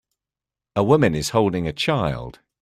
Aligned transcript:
A 0.75 0.83
woman 0.83 1.13
is 1.13 1.29
holding 1.29 1.67
a 1.67 1.73
child 1.73 2.39